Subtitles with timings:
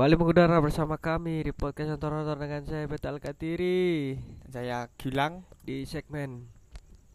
[0.00, 4.16] Kembali mengudara bersama kami di podcast Nonton dengan saya Betal Katiri
[4.48, 5.44] Saya Gilang.
[5.60, 6.48] Di segmen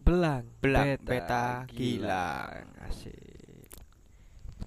[0.05, 2.77] Belang Belang Beta Gilang.
[2.85, 3.73] Asik.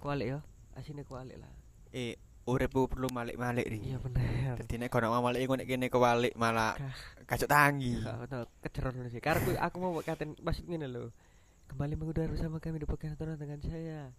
[0.02, 0.38] Kualik ya?
[0.74, 1.46] Asine kualik lah.
[1.94, 3.94] Eh uripku perlu malik-malik nih.
[3.94, 4.66] Iya bener.
[4.66, 6.74] Dadi nek kono mau malik ngono kene kewalik malah
[7.22, 8.02] kacok tangi.
[8.02, 9.22] Gak bener Keceron sih.
[9.22, 11.14] Karena aku, aku mau katain maksud gini loh
[11.70, 14.10] Kembali mengudara bersama kami di podcast Nonton dengan saya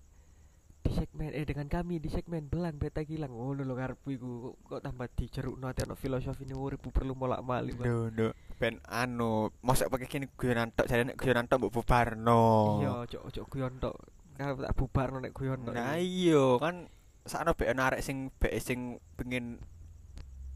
[0.79, 3.35] di segmen eh dengan kami di segmen belang beta gilang.
[3.35, 4.29] Oh lo karepku iku.
[4.41, 8.79] Kok, kok tambah dijeruk nanti ono filosofi ini urip perlu molak malik Ndo ndo ben
[8.87, 12.43] anu mosok pakai kene guyonan tok jare nek guyonan tok mbok bubarno.
[12.79, 13.95] Iya ojo ojo guyon tok.
[14.39, 15.75] Kalau tak bubar nek guyon tok.
[15.75, 16.87] Nah iya kan
[17.27, 19.59] sakno be ana arek sing be sing pengen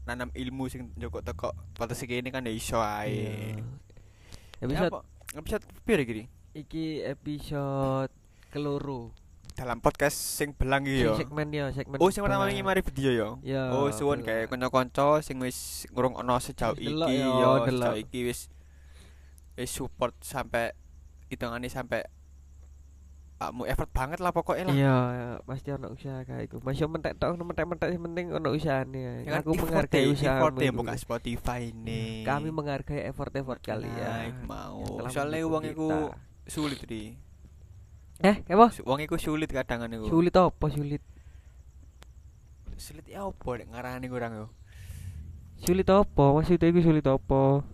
[0.08, 3.56] nanam ilmu sing njoko teko batas iki ini kan ya iso ae.
[4.60, 5.00] episode Apa?
[5.34, 6.24] Episode piro iki?
[6.54, 8.14] iki episode
[8.54, 9.10] keloro
[9.54, 11.14] Dalam podcast sing belang iki yo.
[11.14, 13.28] segmen ya segmen Oh sing pertama iki mari video yo.
[13.40, 14.26] ya Oh suwun belang.
[14.26, 18.50] kayak kanca-kanca sing wis ngrungokno sejauh iki yo, yo, sejauh iki wis
[19.54, 20.74] wis support sampai
[21.26, 22.02] hitungane sampai
[23.34, 24.74] kamu effort banget lah pokoknya lah.
[24.74, 24.96] iya
[25.42, 29.52] pasti ono usaha kayak iku masih mentek tok mentek-mentek yang penting ono usahane Ya aku
[29.52, 32.24] menghargai usaha effort ya buka Spotify ini.
[32.24, 34.80] kami menghargai effort-effort kalian iku mau.
[35.06, 35.88] Soalnya wong iku
[36.44, 37.14] sulit di.
[38.20, 40.06] Eh apa Wong iku sulit kadang niku.
[40.06, 41.02] sulit apa sulit
[42.74, 44.46] Sulit ya opo nek ngarani kurang yo.
[45.56, 47.64] sulit apa maksudnya iku sulit apa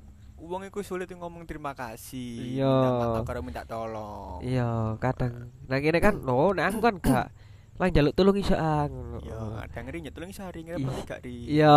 [0.40, 2.56] Wong iku sulit ngomong terima kasih.
[2.56, 2.66] Iya.
[2.66, 4.40] Minta karo minta tolong.
[4.40, 7.26] iya kadang nah kene kan no nek aku kan gak
[7.76, 10.88] lah njaluk tolong iso ah ngono Iya, kadang ngeri nyetulung sehari ngeri Iya.
[10.90, 11.34] apa gak di.
[11.48, 11.76] iya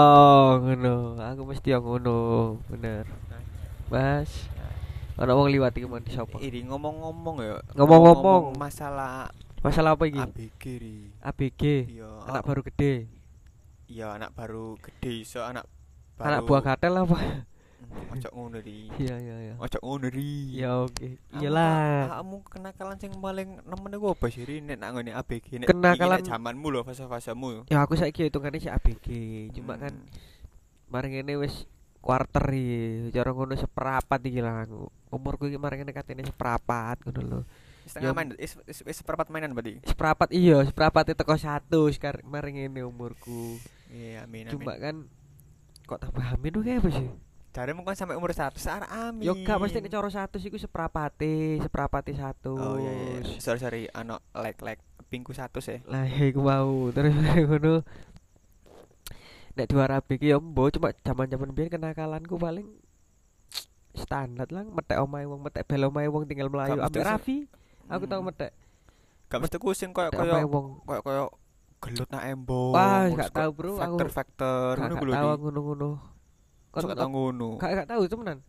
[0.57, 2.17] ngono aku mesti yang ngono
[2.67, 3.07] bener
[3.87, 4.31] mas
[5.15, 7.57] ana wong liwat iki mon sapa Ini ngomong-ngomong ya.
[7.73, 8.55] Ngomong-ngomong.
[8.55, 10.95] masalah masalah apa iki ABG ri.
[11.19, 11.61] ABG
[11.93, 12.09] Iya.
[12.27, 12.93] anak baru gede
[13.85, 15.69] Iya, anak baru gede iso anak
[16.15, 16.27] baru.
[16.27, 17.17] anak buah katel apa
[17.83, 18.87] Hmm, Ojo ngono ri.
[18.95, 20.55] iya iya iya Ojo ngono ri.
[20.55, 25.47] ya oke iyalah Kamu kenakalan sing paling nemen iku apa sih nek nak ngene ABG
[25.59, 27.67] nek Kenakalan- zamanmu lho fase-fasemu.
[27.67, 29.05] ya aku saiki hitungane si ABG
[29.53, 30.09] cuma kan Hmm.
[30.89, 31.67] mari ngene wis
[32.03, 32.75] quarter iki
[33.09, 37.41] cara ngono seperapat iki lah aku umurku iki mari ngene katene seperapat ngono lho
[37.83, 38.15] setengah Ya.
[38.15, 39.79] main is, is, is seperempat mainan berarti.
[39.83, 43.55] seperapat iya seperapat itu teko satu sekarang mari ngene umurku
[43.87, 44.53] Iya, amin amin.
[44.53, 44.95] cuma kan
[45.83, 47.07] kok tambah amin kayak apa sih
[47.53, 49.21] Jaremu kan sampai umur 100 arek amin.
[49.21, 53.05] yo gak pasti nek cara satu iku seperapate seperapate satu Oh iya iya.
[53.21, 53.37] iya.
[53.37, 55.77] Sorry sorry, ano like like pingku 100 ya.
[55.85, 57.13] lah iku mau terus
[57.45, 57.85] ngono
[59.53, 62.67] nek dua rabi ki yo mbo cuma zaman-zaman biyen kenakalanku paling
[64.03, 67.37] standar lah metek omahe wong metek bel omahe wong tinggal melayu ambek se- Raffi
[67.85, 68.29] aku tau Hmm.
[68.33, 68.51] metek
[69.29, 70.45] Gak mesti ku sing koyo koyo
[70.85, 71.25] koyo koyo
[71.81, 72.69] gelut nak embo.
[72.71, 73.73] Wah, gak tahu, bro.
[73.75, 75.13] Ngono gak ku lho.
[75.17, 75.89] tau ngono-ngono
[76.69, 77.49] Kok gak tau ngono.
[77.57, 78.39] gak gak tau temenan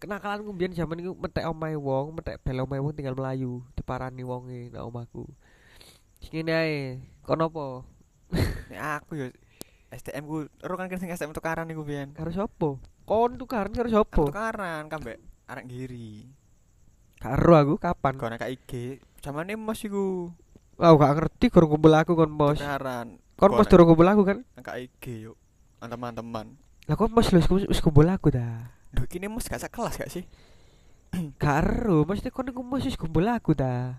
[0.00, 4.72] kenakalanku biyen zaman iku metek omahe wong metek bel omahe wong tinggal melayu diparani wonge
[4.72, 5.28] nang omahku
[6.24, 6.78] sing ngene ae
[7.20, 7.84] kono apa
[8.96, 9.26] aku yo
[9.90, 12.14] STM ku ero kan sing STM tukaran iku biyen.
[12.14, 16.30] karo sapa kon tukaran karo sapa tukaran kan mbek arek giri.
[17.18, 19.02] karo aku kapan Kono kak IG.
[19.18, 20.30] Zamane mos iku
[20.80, 23.18] Aku gak ngerti kurang kumpul aku kon mos tukaran.
[23.34, 23.70] kon mos Konek.
[23.70, 25.36] durung kumpul aku kan kak IG yuk.
[25.80, 26.54] Teman-teman.
[26.86, 30.22] lah kon mos lho wis- kumpul aku dah Duh kini mos gak sekelas gak sih?
[31.42, 33.98] karo mesti kon iku mos wis kumpul aku dah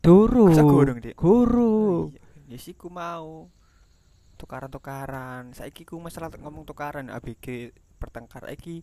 [0.00, 1.12] gurung, Dik?
[1.16, 2.16] Gurung.
[2.48, 3.52] Ya sih ku mau
[4.40, 5.52] tukaran-tukaran.
[5.52, 8.80] Saiki ku masalah ngomong tukaran ABG pertengkar iki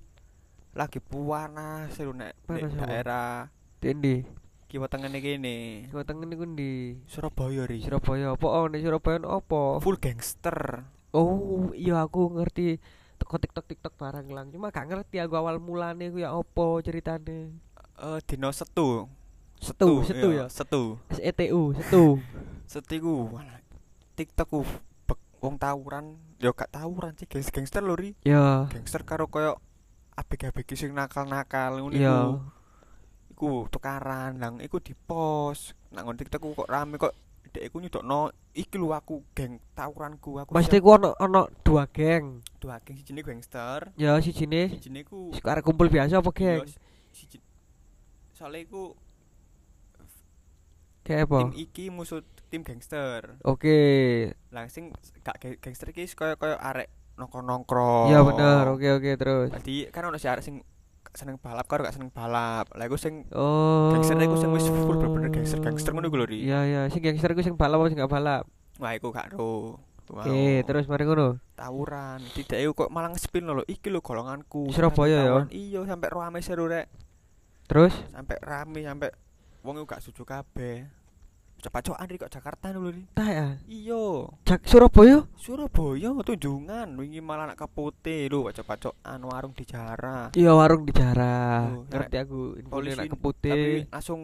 [0.78, 3.50] lagi puana seru nek nek daerah
[3.82, 4.22] Dendi
[4.68, 5.88] kiwa tengene kene.
[5.90, 7.82] Kau tengen iku ndi Surabaya ri.
[7.82, 10.86] Surabaya apa oh nih Surabaya apa Full gangster.
[11.16, 12.78] Oh iya aku ngerti
[13.18, 17.58] teko TikTok TikTok barang lang cuma gak ngerti aku awal mulane ku ya apa ceritane
[17.98, 19.10] Eh dino setu.
[19.58, 20.54] Setu, setu iya, ya?
[20.54, 21.02] Setu.
[21.10, 22.22] SETU setu
[22.72, 23.58] Setu iku wala,
[24.14, 24.62] TikTok ku
[25.42, 28.12] wong tawuran, yo gak tawuran sih gangster gangster lho ri.
[28.26, 29.62] ya Gangster karo koyo
[30.18, 32.26] abg-abg sing nakal-nakal ngono iku.
[33.38, 35.78] Iku tukaran, lang iku di-post.
[35.94, 37.14] Nang ngon TikTok kok rame kok
[37.48, 40.52] dek iku nyudokno iki lho aku geng tawuranku aku.
[40.54, 45.34] Mesti ku ono ono dua geng dua geng sijine gangster, ya si sini sijine ku
[45.34, 46.70] sekarang kumpul biasa apa yo, geng
[47.14, 47.38] siji
[48.38, 48.94] Soalnya iku
[51.08, 53.40] kayak apa tim iki musuh tim gangster.
[53.42, 53.80] oke
[54.52, 58.12] Langsung gak gangster iki koyo koyo arek nongkrong-nongkrong.
[58.12, 60.60] iya bener oke oke terus Tadi kan ono si arek sing
[61.12, 62.70] seneng balap karo gak seneng balap.
[62.76, 66.44] Lah iku sing oh gangster iku sing wis full bener-bener gangster-gangster ngono iku lho ri.
[66.44, 68.44] iya iya sing gangster ku sing balap apa sing gak balap
[68.78, 69.82] Wah iku gak ro.
[70.08, 71.36] Oke, terus mari ngono.
[71.60, 72.24] tawuran.
[72.32, 73.60] Tidak iku kok malah ngespin lho.
[73.66, 74.72] Iki lho golonganku.
[74.72, 75.38] Surabaya ya?
[75.52, 76.88] Iya, sampai rame seru rek.
[77.68, 79.12] Terus Sampai rame sampai
[79.68, 80.88] wong gak setuju kabeh.
[81.58, 83.04] Cepat-cepat Andri kok Jakarta lho Ri.
[83.12, 83.48] tak ya.
[83.66, 84.30] Iya.
[84.46, 85.26] Jak Surabaya?
[85.36, 90.30] Surabaya tunjungan wingi malah nak keputih lho cepat-cepat warung di Jara.
[90.32, 91.66] Iya warung di Jara.
[91.68, 92.40] Oh, Ngerti aku.
[92.64, 93.90] Polisi nak tapi keputih.
[93.90, 94.22] langsung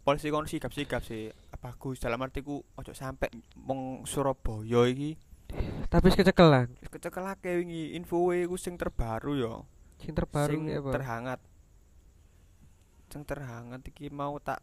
[0.00, 1.28] polisi kon sigap-sigap sih
[1.60, 5.20] bagus dalam artiku ojo sampai mong Surabaya iki
[5.86, 6.72] Tapi kecekelan.
[6.74, 9.54] wis kecekelake wingi info iku sing terbaru ya
[10.00, 10.88] Sing terbaru sing apa?
[10.90, 11.38] terhangat
[13.10, 14.62] sing terhangat iki mau tak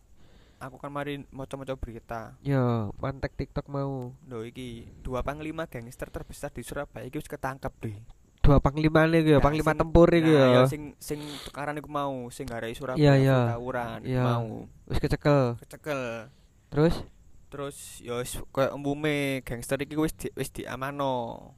[0.57, 4.09] aku kan mari maca-maca berita Yo, mantek TikTok mau.
[4.23, 7.97] lho iki dua panglima gangster terbesar di Surabaya iki wis ketangkep deh
[8.39, 10.47] Dua panglima iki ya, panglima sing- tempur iki nah, ya.
[10.55, 13.37] ya sing sing tukaran iku mau sing garai Iya, Surabaya iya.
[13.49, 14.23] tawuran iku Iya.
[14.23, 14.47] mau
[14.87, 15.41] Wis kecekel.
[15.59, 16.01] kecekel
[16.67, 16.95] Terus
[17.47, 21.51] terus ya wis koyo umumnya gangster iki wis di, wis diamano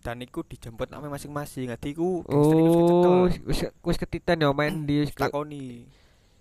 [0.00, 3.28] dan iku dijemput nang masing-masing dadi iku Oh,
[3.84, 5.84] wis ketitan ya main di takoni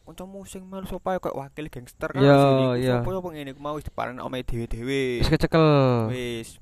[0.10, 2.98] kancamu sing melu sapa kok wakil gangster kan iya.
[2.98, 6.10] sapa sapa ngene iku mau wis depanen ome dhewe-dhewe wis kecekel.
[6.10, 6.58] wis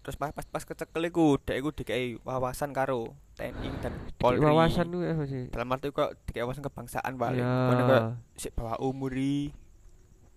[0.00, 4.88] terus pas pas, pas kecekel iku dek iku dikai wawasan karo TNI dan Polri wawasan
[4.88, 5.52] ku apa sih?
[5.52, 7.52] dalam arti kok dikai wawasan kebangsaan paling Ya.
[7.68, 8.02] Pokoknya kok
[8.40, 9.52] sik bawah umur i.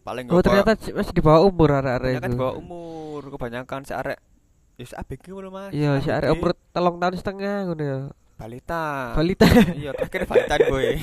[0.04, 2.30] paling Oh ternyata masih di bawah umur arek-arek itu.
[2.30, 4.19] di bawah umur kebanyakan si arek
[4.75, 8.00] ya si ABG ngono mas Iya, si arek umur telung tahun setengah ngono ya.
[8.36, 9.48] balita Balita.
[9.80, 11.00] iya terakhir balita gue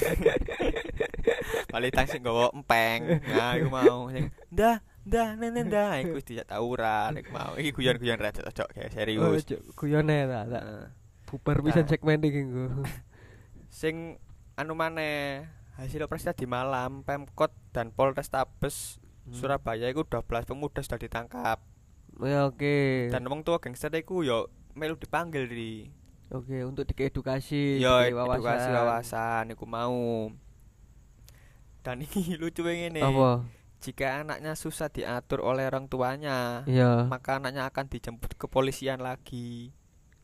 [1.73, 6.47] balita sing nggawa empeng nah iku mau sing ndah ndah nene ndah iku wis dijak
[6.47, 8.89] tawuran iku mau iki guyon-guyon rada cocok kayak
[9.19, 10.63] Oh, serius cuk, guyone ta, tak.
[10.63, 10.85] Heeh.
[11.25, 11.65] Bubar Nah.
[11.65, 12.85] pisan segmen iki nggo.
[13.67, 14.21] sing
[14.53, 19.33] anu maneh hasil operasi tadi malam Pemkot dan Polrestabes Hmm.
[19.33, 21.63] Surabaya iku 12 pemuda sudah ditangkap
[22.21, 23.09] Ya oke.
[23.09, 25.89] dan wong tua gangster iku yo melu dipanggil di
[26.33, 30.33] Oke, untuk dikeedukasi, Yo dikei edukasi wawasan iku mau.
[31.85, 33.05] Dan ini lucu ngene.
[33.05, 33.45] Apa?
[33.85, 37.05] Jika anaknya susah diatur oleh orang tuanya, Iya.
[37.05, 39.77] maka anaknya akan dijemput ke polisian lagi.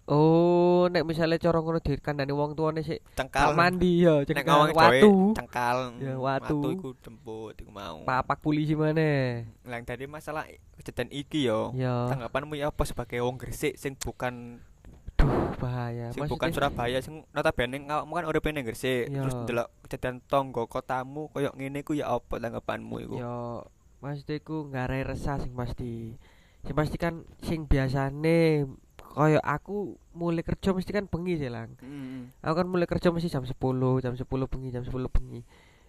[0.08, 3.52] Oh, nek misalnya cara ngono dikandani wong tuane sik Cengkal.
[3.52, 5.36] mandi ya, cengkal watu.
[5.36, 6.00] Cengkal.
[6.00, 6.58] Ya, watu.
[6.72, 8.08] iku jemput iku mau.
[8.08, 9.44] Papak polisi mana?
[9.68, 10.48] Lah dari masalah
[10.80, 11.76] kejadian iki yo.
[11.76, 12.08] Ya.
[12.08, 14.64] Tanggapanmu ya apa sebagai wong Gresik sing bukan
[15.20, 16.08] Duh, bahaya.
[16.16, 19.12] sing bukan Surabaya sing notabene awakmu kan urip ning Gresik.
[19.12, 19.28] Iya.
[19.28, 23.16] Terus ndelok kejadian tonggo kotamu koyo ngene ku ya apa tanggapanmu iku?
[23.20, 23.68] Yo,
[24.00, 26.16] maksudnya iku ngarai resah sing pasti.
[26.64, 28.64] Sing pasti kan sing biasane
[29.08, 31.74] koyo aku mulai kerja mesti kan bengi sih lang.
[31.80, 32.28] Heeh.
[32.44, 33.52] Aku kan mulai kerja mesti jam 10,
[34.04, 35.40] jam 10 bengi, jam 10 bengi.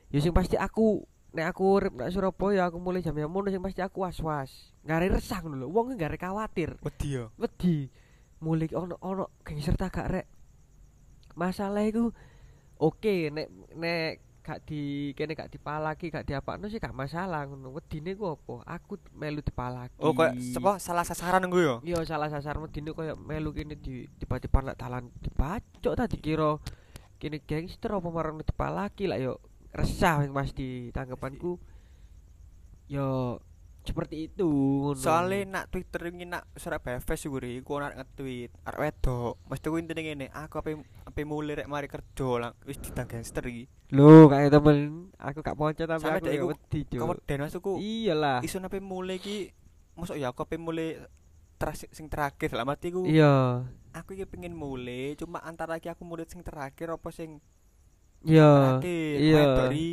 [0.09, 3.61] Ya sing pasti aku nek aku urip nang Surabaya aku mulai jam yang ngono sing
[3.61, 4.73] pasti aku was-was.
[4.87, 5.67] Ngarai resah ngono lho.
[5.69, 6.79] Wong ngarai khawatir.
[6.81, 7.29] Wedi yo.
[7.37, 7.91] wedi
[8.39, 10.27] mulai ono ono gangster tak gak rek
[11.35, 12.11] masalah iku
[12.79, 17.69] oke nek nek gak di kene gak dipalaki gak diapakno sih gak masalah ngono.
[17.77, 18.65] Wedine ku apa?
[18.81, 19.93] Aku melu dipalaki.
[20.01, 21.77] Oh, kok apa salah sasaran gue yo?
[21.85, 26.57] iya salah sasar wedine koyo melu kene di tiba-tiba nak dalan dibacok ta dikira
[27.21, 29.37] kene gangster apa marang dipalaki lah yo.
[29.69, 31.61] Resah yang pasti tanggapanku.
[32.89, 33.37] Yo
[33.83, 34.49] seperti itu.
[34.93, 39.39] Soalnya nak Twitter ini nak Surabaya Fest ri, iku ana nge-tweet arek wedok.
[39.49, 43.43] Mesti ku intine ngene, aku ape ape mulai rek mari kerja lang wis ditang gangster
[43.47, 43.65] iki.
[43.89, 46.99] Lho, kayak temen, aku gak mau tapi Sampe aku dek ya iku wedi, Cuk.
[47.01, 47.73] Keweden masukku.
[47.81, 48.39] Iyalah.
[48.45, 49.49] Isun ape mulai iki
[49.97, 50.95] mosok ya aku ape mulai
[51.59, 53.67] teras sing terakhir dalam artiku Iya.
[53.91, 57.43] aku iki pengen mulai cuma antara iki aku mulai sing terakhir apa sing
[58.21, 58.83] Iya.
[58.83, 59.43] Iya.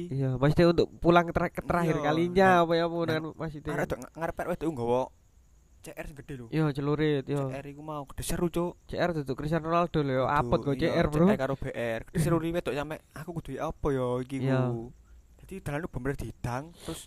[0.09, 2.04] Iya, pasti untuk pulang ter- ke terakhir Iya.
[2.04, 3.68] kalinya Nah, apa ya mau nah, dengan Mas itu.
[3.68, 5.02] arek ngarep wedok nggawa
[5.78, 6.47] CR gede lho.
[6.50, 7.47] Iya, celurit, yo.
[7.47, 8.75] CR iku mau gede seru cuk.
[8.85, 11.30] CR tuh Cristiano Ronaldo lho, apot kok iya, CR, Bro.
[11.30, 12.00] CR karo BR.
[12.11, 14.66] Gede seru riwet tok sampe aku kudu apa ya iki Iya.
[14.66, 14.90] ku.
[15.38, 17.06] Jadi dalan bener didang terus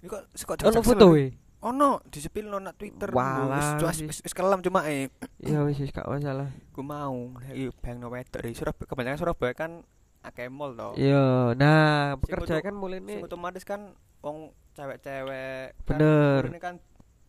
[0.00, 1.30] Ini kok kok Ono foto e.
[1.60, 3.12] Ono disepilno nak Twitter.
[3.12, 5.06] Wis- wis wis kelam cuma eh
[5.38, 6.50] Iya wis wis gak masalah.
[6.72, 7.14] ku mau
[7.46, 9.84] iki bang no wedok di Surabaya kebanyakan Surabaya kan
[10.20, 10.90] akeh mall to.
[10.94, 13.24] Iya, nah pekerja kan mulai nih.
[13.24, 16.40] otomatis kan wong cewek-cewek Bener.
[16.42, 16.74] Kan, ini kan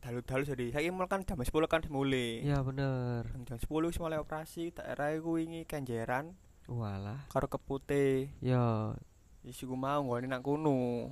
[0.01, 2.41] dalu-dalu jadi saiki mall kan jam 10 kan mulai.
[2.41, 3.31] Iya bener.
[3.45, 7.27] Jam 10 wis mulai operasi daerah iku wingi kenjeran Walah.
[7.27, 8.27] karo keputih.
[8.39, 8.95] Iya,
[9.41, 11.11] Wis iku mau nggone nang kono.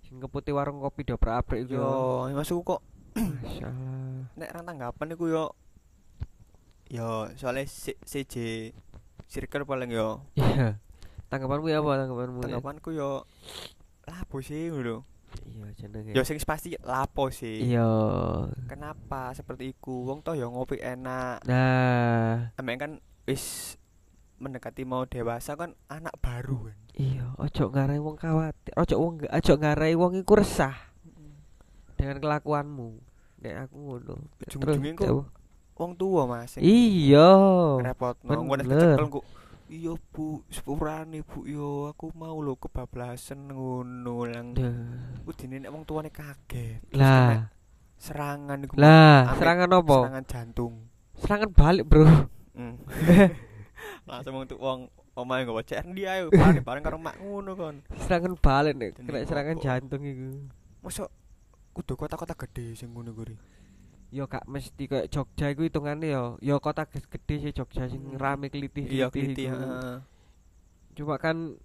[0.00, 1.74] sing keputih warung kopi diobrak-abrik iku.
[1.76, 1.90] Yo,
[2.30, 2.80] masuk kok
[4.38, 5.44] nek rang tanggapan iku yo
[6.86, 7.66] yo soalnya
[8.06, 8.34] CJ
[9.26, 10.78] circle paling yo Iya.
[11.26, 12.38] Tanggapanmu ya apa tanggapanmu?
[12.38, 12.44] ya?
[12.48, 13.26] tanggapanku yo
[14.04, 15.02] lapo sih ngono
[15.44, 17.66] iya jenenge Ya sing pasti lapo sih.
[17.66, 17.86] iya
[18.64, 20.06] Kenapa seperti iku?
[20.06, 21.42] Wong toh ya ngopi enak.
[21.42, 22.92] nah Amek kan
[23.24, 23.74] wis
[24.36, 26.76] mendekati mau dewasa kan anak baru kan.
[26.94, 30.76] iya ojo ngarai wong khawatir ojo wong ojo ngarai wong iku resah
[31.94, 33.00] dengan kelakuanmu
[33.38, 35.24] nek aku ngono Ujung-ujungnya Terus,
[35.68, 36.56] kok wong tua Mas.
[36.56, 37.28] iya.
[38.22, 38.96] Engko nek bener.
[38.96, 39.24] kecekel kok
[39.66, 44.54] Iya bu, sepurane bu yo aku mau lo kebablasan ngono lang.
[44.54, 45.26] Duh.
[45.26, 46.86] Udine nek wong tuane kaget.
[46.94, 47.50] Lah
[47.96, 48.76] serangan iku.
[48.76, 50.74] lah serangan apa Serangan jantung.
[51.16, 52.04] serangan balik bro
[52.52, 52.76] Hmm.
[54.08, 57.76] Langsung tuh wong omahe nggo cek ndi ayo bareng-bareng karo mak ngono kon.
[57.96, 60.44] serangan balik nek kena serangan jantung iku
[60.80, 61.08] Mosok
[61.72, 63.32] kudu kota-kota gede sing ngono kuwi.
[64.08, 68.16] Yo gak mesti kayak Jogja iku hitungane yo yo kota gede sih Jogja sing Hmm.
[68.16, 69.98] rame kelitih Iya kliti, heeh.
[70.94, 71.58] cuma kan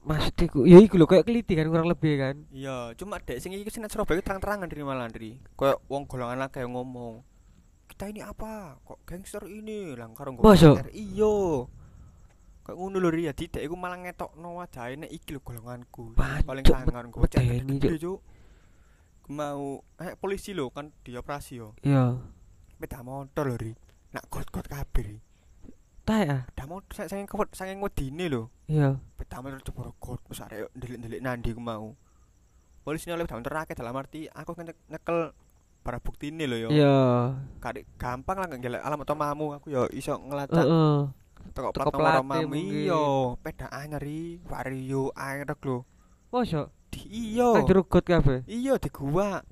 [0.00, 3.68] maksudku ya iku lho kayak keliti kan kurang lebih kan Iya, cuma dek sing iki
[3.68, 5.36] sing Surabaya iki terang-terangan dari malah Andri.
[5.54, 7.20] Kayak wong golongan akeh yang ngomong.
[7.86, 8.80] Kita ini apa?
[8.80, 9.92] Kok gangster ini?
[9.92, 10.72] Lang karo nggo Masa?
[10.72, 10.88] gangster.
[10.90, 11.68] Iya.
[12.64, 16.16] Kayak ngono lho jadi dek iku malah ngetokno wajahe nek iki lho golonganku.
[16.16, 18.18] Paling sangar nggo cek Cuk.
[19.30, 21.78] Mau eh polisi lho kan dioperasi yo.
[21.80, 22.18] iya
[22.68, 23.72] Sepeda motor lho Ri.
[24.10, 25.18] Nak got-got kabeh Ri.
[26.02, 28.50] tae ah Sepeda motor sa- saking kewet saking wedine lho.
[28.66, 31.94] iya Sepeda motor jebol got terus arek ndelik-ndelik nandi ku mau.
[32.80, 35.30] Polisi oleh sepeda motor akeh dalam arti aku kan nyekel
[35.80, 36.68] barang bukti ini lho yo.
[36.68, 36.96] iya
[37.58, 41.00] Kadek gampang lah ngelek alamat omamu aku yo iso ngelacak heeh
[41.50, 43.02] teko teko plat nomor omamu iya
[43.38, 45.86] peda anyar i vario aerek lho
[46.30, 46.66] mosok?
[46.90, 48.42] Di iya kan dirugut kabeh?
[48.46, 49.42] Iya di gua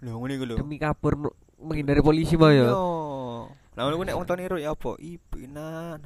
[0.00, 0.56] lho ngene iku lho.
[0.60, 2.68] Demi kabur menghindari polisi mah iya.
[2.68, 2.74] Ya
[3.78, 4.96] lah ngono nek wong tau niru ya apa?
[4.98, 6.00] Ibu inan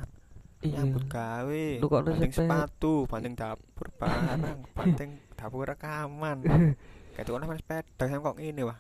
[0.63, 0.83] iya.
[0.83, 1.67] Nyambut gawe.
[1.81, 2.47] Banting sepet?
[2.47, 6.39] sepatu banting dapur barang banting dapur rekaman.
[7.15, 8.79] Kayak tuh kan sepeda kok ngene wah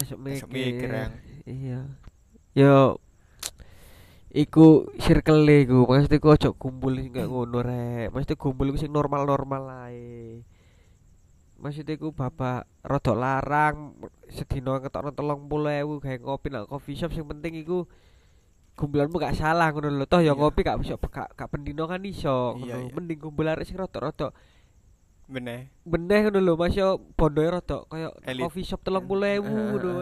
[0.00, 0.88] esok Esok mikir.
[0.88, 1.12] mikir, Yang.
[1.44, 1.80] iya.
[2.56, 2.96] Yo
[4.32, 8.08] iku circle iku maksudnya iku ojo kumpul sing gak ngono rek.
[8.16, 10.40] Maksudnya kumpul iku sing normal-normal ae.
[11.60, 13.94] Maksudnya iku bapak rodok larang
[14.32, 17.12] sedina ketokno 30.000 gawe ngopi nang coffee shop.
[17.12, 17.84] Sing penting iku
[18.72, 20.08] kumpulanmu gak salah ngono lho.
[20.08, 22.90] Toh ya ngopi gak bisa gak, gak pendino kan iso Iya, iya.
[22.90, 24.32] mending kumpul arek sing rodok-rodok.
[25.28, 27.84] Bener beneh ngono lho Mas yo bondoe rodok
[28.24, 28.42] Elit.
[28.48, 29.92] coffee shop 30.000 ngono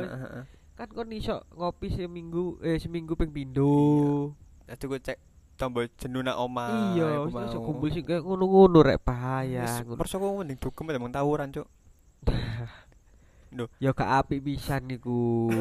[0.80, 4.32] Kan kon iso ngopi seminggu eh seminggu ping pindho
[4.64, 5.18] Jadi gue cek
[5.60, 6.96] tombol jenuh nak oma.
[6.96, 11.68] iya iso kumpul sing kayak ngono-ngono rek bahaya Perso aku mending dugem emang tawuran, Cuk.
[13.76, 15.52] ya gak apik pisan niku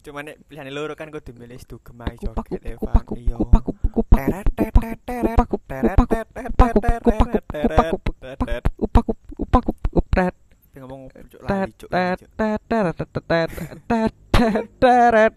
[0.00, 3.16] Cuma nek pilihane loro kan kudu milih dugem ae kupak joget kupak Evan.
[3.20, 3.36] Iya.
[3.40, 8.64] kupak kupak Teret teret teret teret teret teret teret teret.
[8.76, 9.04] upak
[9.40, 9.64] upak
[9.96, 10.34] upret
[10.70, 11.09] Tapi ngomong Cuk tet lali, Cuk.
[11.09, 11.09] tet lali, Cuk.
[11.28, 13.50] Tet teret tet tet
[13.88, 15.34] tet tet teret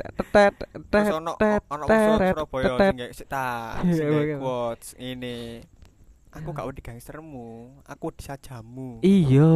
[0.87, 3.27] tet ono tet ono teret Surabaya sing sik
[3.83, 4.37] Iya, iya.
[4.39, 5.59] quotes ini.
[6.33, 9.03] Aku gak wedi gangstermu, aku disajamu.
[9.05, 9.53] iya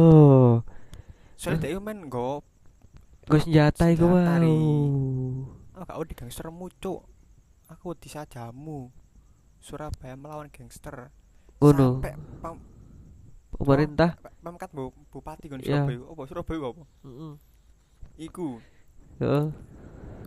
[1.34, 2.44] Soalnya dia main nggo
[3.28, 4.16] gue senjata iku Ri.
[4.16, 4.56] mau
[5.78, 7.02] Oh, gak wedi gangstermu, Cuk.
[7.70, 8.90] Aku disajamu.
[9.58, 11.10] Surabaya melawan gangster.
[11.58, 12.14] ngono Sampai
[13.58, 15.58] pemerintah pamkat bu, bupati kan.
[15.60, 15.98] Surabaya.
[16.06, 16.82] Apa Surabaya apa?
[18.18, 18.62] Iku.
[19.18, 19.46] Heeh.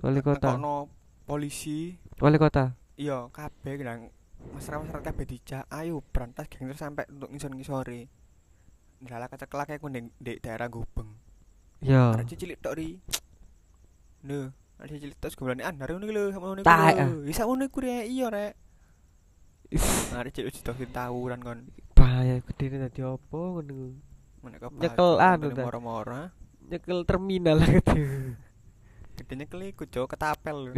[0.02, 0.90] wali kota Nekokno
[1.24, 1.96] polisi.
[2.20, 4.14] wali kota Iya, kabeh nang
[4.54, 5.66] masyarakat kabeh dijak.
[5.74, 8.06] Ayo berantas gangster sampai untuk ngisor-ngisore.
[9.02, 11.18] Ndalah kecekelak aku ning di daerah Gubeng.
[11.82, 13.02] ya Ada cilik tok ri.
[14.22, 17.26] Lho, ada cilik tok segobrane an, hari ngono iki lho, sama ngono lho.
[17.26, 18.54] Bisa ngono iku rek, iya rek.
[20.14, 21.60] Mari cilik didokin tawuran kon.
[22.12, 23.96] Bahaya gede dadi apa ngono
[24.82, 25.64] Nyekel anu ta.
[25.64, 26.28] Moro-moro.
[26.72, 28.36] nyekel terminal lah gede
[29.16, 30.76] Gedenya keliku, Cuk, ketapel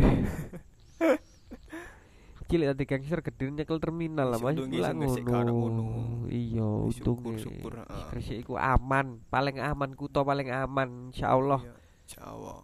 [2.43, 5.85] cilik tadi gangster gede nyekel terminal lah mas ono ngono.
[6.29, 8.05] iya untung syukur-syukur, heeh.
[8.13, 11.73] Gresik iku aman paling aman kuto paling aman insyaallah Iya,
[12.13, 12.61] Jawa.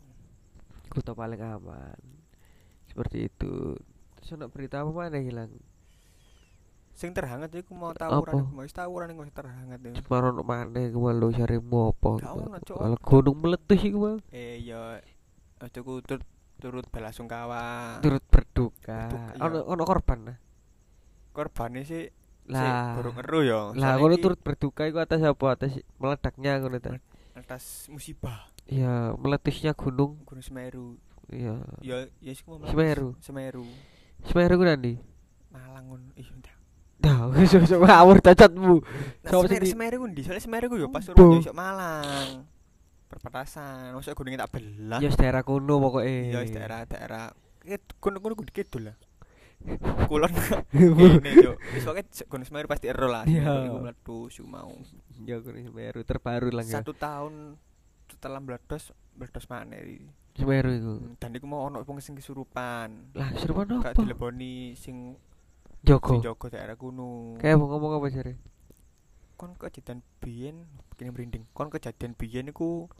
[0.93, 1.97] kuto paling aman
[2.85, 3.81] seperti itu
[4.19, 5.57] terus ono berita apa mana hilang
[6.99, 9.95] Sing terhangat iku mau tawuran, mau wis tawuran iku terhangat iku.
[10.03, 12.11] Separoh ono mana iku lo carimu apa
[12.67, 14.19] kalau gunung meletus iku Bang.
[14.35, 14.99] Eh iya,
[15.63, 16.27] aja ku turut
[16.59, 17.97] turut belasungkawa.
[18.03, 19.39] turut berduka iya.
[19.39, 20.37] ono ono korban lah
[21.31, 22.11] Korbane sih
[22.51, 23.71] lah burung eru ya.
[23.79, 26.99] lah ngono iki turut berduka iku atas apa atas meledaknya ngono ta
[27.37, 30.99] atas musibah ya meletusnya gunung Gunung Semeru.
[31.31, 33.15] ya Ya ya mau Semeru.
[33.23, 33.65] Semeru.
[34.27, 34.99] Semeru ku nanti
[35.49, 36.11] Malang ngono.
[36.19, 36.58] Iya.
[36.99, 38.83] Dah, wis wis ngawur cacatmu.
[39.23, 40.21] Sopo sing di- Semeru ku ndi?
[40.21, 41.15] Soale Semeru ku yo pas Bo.
[41.15, 42.43] suruh yo Malang.
[43.09, 44.99] Perbatasan, maksudnya gunungnya tak belah.
[44.99, 46.05] Ya daerah kuno pokoke.
[46.29, 47.33] Wis daerah-daerah.
[47.97, 48.97] Gunung-gunung kudu kidul lah.
[50.07, 50.31] Kulon
[50.71, 53.23] Ini yo, wis pokoke Gunung Semeru pasti ero lah.
[53.23, 53.65] Iya.
[53.65, 54.75] Iku mlebu su mau.
[55.23, 56.79] Ya Gunung Semeru terbaru lah ya.
[56.79, 57.55] Satu tahun
[58.11, 59.79] setelah meledos, meledos mana
[60.35, 60.93] Semeru iku.
[61.17, 63.15] Dan iku mau ono wong sing kesurupan.
[63.15, 63.97] Lah Gak apa?
[63.97, 65.15] dileboni sing
[65.83, 66.19] Joko.
[66.19, 67.39] sing jaga daerah gunung.
[67.39, 68.33] Kayak ngomong apa jare?
[69.39, 70.67] kon kejadian biyen
[70.99, 71.47] kene merinding.
[71.55, 72.91] Kon kejadian biyen iku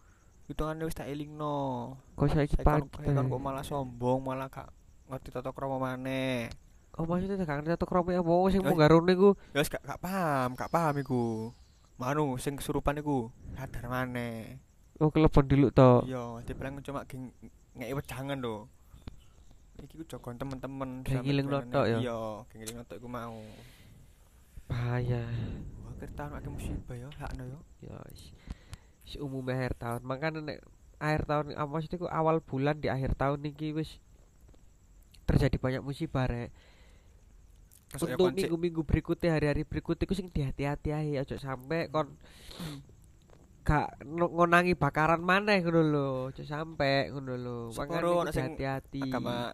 [0.47, 1.99] hitungane wis tak elingno.
[2.15, 4.71] Kok saiki Saiki kon kon kok malah sombong, malah gak
[5.11, 6.47] ngerti tata krama maneh.
[6.95, 9.83] Oh maksudnya gak ngerti atau kromo apa sing Ya, mau garune ku Ya wis gak
[9.83, 11.51] gak paham, gak paham iku.
[11.99, 13.27] Manu sing kesurupan iku
[13.59, 14.63] sadar maneh.
[14.99, 16.07] oh kelebon diluk to.
[16.07, 17.35] Iya, dibilang cuma geng
[17.75, 18.67] ngeki wejangan lho.
[19.83, 21.97] Iki ku jogon temen-temen ngiling notok ya?
[21.99, 22.21] Iya,
[22.55, 23.39] ngiling notok iku mau.
[24.69, 25.23] Bahaya.
[25.81, 27.59] Wah, akhir tahun akeh musibah ya, hakno yo.
[27.81, 28.31] Ya wis.
[29.07, 30.01] Wis umum akhir tahun.
[30.05, 30.59] Makanya nek
[30.99, 33.97] akhir tahun apa ku awal bulan di akhir tahun iki wis
[35.25, 36.51] terjadi banyak musibah rek.
[37.89, 42.13] Ya Untuk minggu-minggu berikutnya hari-hari berikutnya ku sing dihati-hati ae aja sampe kon
[43.65, 47.57] gak no- ngonangi bakaran maneh ngono lho, aja sampe ngono lho.
[48.29, 49.09] Sing hati-hati.
[49.09, 49.53] agama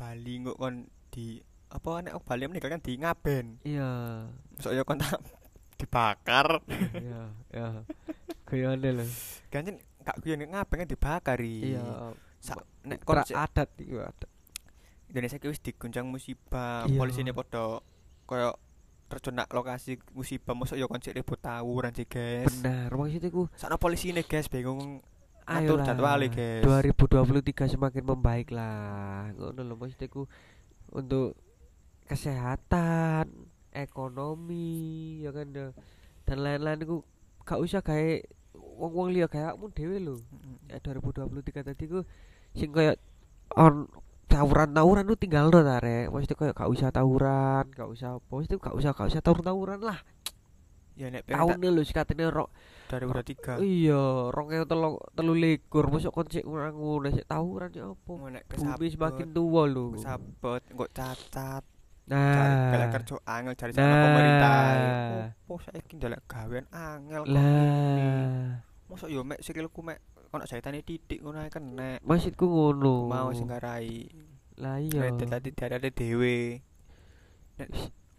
[0.00, 0.74] Bali kok kon
[1.12, 1.36] di
[1.68, 3.46] apa nek Bali meninggal kan di ngaben.
[3.62, 3.90] Iya.
[4.56, 5.20] Masuk ya kon tak
[5.80, 6.64] dibakar.
[6.96, 7.68] Iya, iya.
[8.48, 9.04] Gayane lho.
[9.52, 11.76] Ganjen gak kuyen ngaben kan dibakari.
[11.76, 12.16] Iya.
[12.40, 14.30] Sak nek kon adat iku adat.
[15.10, 16.94] Indonesia ki wis diguncang musibah, Iya.
[16.96, 17.82] polisine padha
[18.24, 18.54] koyo
[19.10, 22.46] terjun nak lokasi musibah mosok ya kon sik ribut tawuran sih, guys.
[22.46, 25.02] Benar, maksudnya ku Sakno polisine, guys, bingung
[25.50, 26.62] Atur jadwale, guys.
[26.62, 29.34] 2023 semakin membaik lah.
[29.34, 30.30] Ngono lho maksudnya ku
[30.94, 31.34] untuk
[32.06, 33.26] kesehatan,
[33.74, 35.66] ekonomi, ya kan ya.
[36.22, 37.02] dan lain-lain iku
[37.42, 38.22] gak usah gawe
[38.54, 40.14] wong-wong liya kayak kamu dhewe lho.
[40.70, 42.06] Ya 2023 tadi ku
[42.54, 42.94] sing koyo
[43.58, 43.90] on
[44.30, 46.14] tawuran-tawuran lu tinggal no ta rek.
[46.14, 48.30] Maksudnya koyo gak usah tawuran, gak usah apa.
[48.30, 49.98] Maksudnya gak usah gak usah tawuran-tawuran lah.
[50.98, 52.48] Ya nek pengen Tahunnya lho sikatene rok
[52.90, 53.62] 2023.
[53.62, 58.12] Iya, rong ewu telu telu likur, mosok kon sik kurang ngono sik tawuran ya apa?
[58.34, 59.94] Nek Bumi semakin tua lho.
[59.94, 61.64] kesabet, kok cacat.
[62.10, 62.74] Nah.
[62.74, 63.78] Kalau kerja angel cari Nah.
[63.78, 64.64] sama pemerintah.
[65.46, 67.22] Opo saiki ndelok gawean angel.
[67.30, 68.58] Lah,
[68.90, 70.02] Mosok yo mek sikilku mek
[70.34, 72.02] kono jahitane titik ngono ae kena.
[72.02, 73.06] maksudku ngono.
[73.06, 74.10] Mau sing ngarai.
[74.58, 75.14] Lah iya.
[75.14, 76.58] Tadi diarani dhewe.
[77.62, 77.68] Nek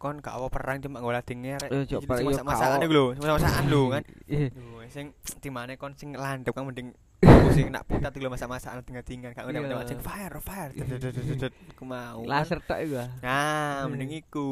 [0.02, 1.62] kon gak apa perang cuma ngolah dinger.
[1.70, 4.04] Eh, cok, perang, gak iku lho, masak-masakan lho kan.
[4.26, 5.06] Eh, Lho, sing
[5.38, 6.90] timane kon sing landep kan mending
[7.56, 9.86] sing nak putat lho masak-masakan tinggal-tinggal gak ngono Iya.
[9.86, 10.74] sing fire fire.
[10.74, 11.54] Dededededed.
[11.78, 12.26] Ku mau.
[12.26, 12.34] kan.
[12.34, 12.98] laser tok iku.
[12.98, 13.10] ah.
[13.22, 14.50] Nah, mending iku.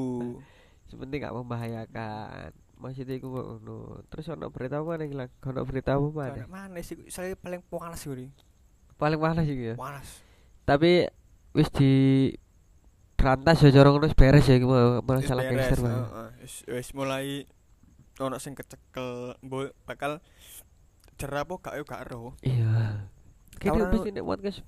[0.85, 2.53] Sepenting gak membahayakan.
[2.77, 4.05] Maksudnya iku kok ngono.
[4.07, 5.27] Terus ono berita apa nih lah?
[5.49, 6.79] Ono berita apa Mana mana?
[6.79, 8.29] sih saya paling panas gue
[8.95, 9.75] Paling panas iki ya.
[9.75, 10.21] panas
[10.63, 11.09] Tapi
[11.57, 11.91] wis di
[13.19, 15.93] rantas ya jorong terus beres ya mau- masalah Wis gangster Bang.
[15.93, 16.27] heeh.
[16.39, 17.43] wis wis mulai
[18.17, 20.23] ono sing kecekel mbok bakal
[21.15, 23.05] jerah apa gak gak ero Iya.
[23.53, 24.59] Kayaknya wis nek podcast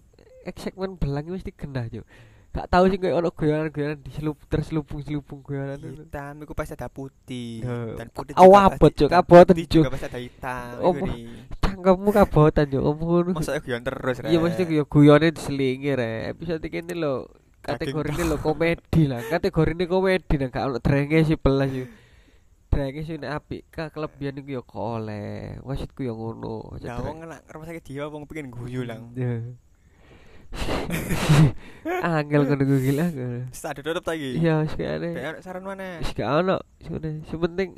[0.57, 2.03] segmen belang iki mesti genah yo.
[2.51, 6.03] Gak tahu sih kayak ono goyonan-goyonan diselup terselubung-selubung goyonan itu.
[6.03, 7.63] hitam iku pasti ada putih
[7.95, 9.81] dan putih Oh, abot, Cuk, kabotan, putih Cuk.
[9.81, 10.91] juga pasti ada hitam Oh,
[11.57, 13.31] Cangkemmu kabotan yo omong ngono.
[13.33, 16.11] masa guyon terus Iya mesti yo guyone diselingi re.
[16.29, 17.31] Episode ini lho
[17.61, 19.21] kategori ini lho komedi lah.
[19.21, 21.85] Kategori ini komedi nah gak ono drenge sih belas yo.
[22.73, 25.61] Drenge sih nek apik ka kelebihan iku yo koleh.
[25.61, 26.81] Maksudku yo ngono.
[26.81, 29.39] Ya wong nak rumah sakit dia wong pengen guyu lang Ya.
[32.03, 33.07] Angel ngono gue gila.
[33.47, 37.23] wis ada tutup lagi Iya, ada saran mana gak ono sune.
[37.29, 37.77] Sepenting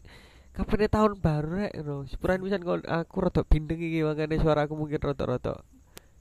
[0.55, 2.07] kapan tahun baru rek ngono.
[2.07, 5.61] Sepuran pisan aku rada bindeng iki makane suara aku mungkin rada-rada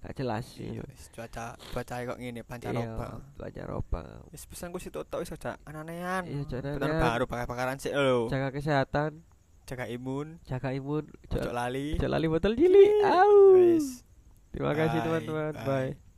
[0.02, 0.44] gak jelas.
[0.58, 3.06] iya wis cuaca cuaca kok ngene Iya, pancaroba
[3.38, 4.02] pancaroba.
[4.28, 8.50] wis pesan ku situ tok wis aja ananean Iya, Tahun baru bakar-bakaran sih lho Jaga
[8.50, 9.22] kesehatan,
[9.62, 13.06] jaga imun jaga imun, ojo lali lali botol cilik.
[13.06, 13.54] Au.
[13.54, 14.02] wis
[14.52, 15.54] Terima kasih teman-teman.
[15.64, 16.11] Bye.